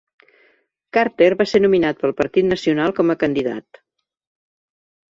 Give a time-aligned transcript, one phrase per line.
[0.97, 3.83] Carter va ser nominat pel Partit Nacional com a candidat.